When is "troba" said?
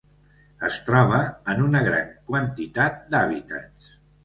0.87-1.19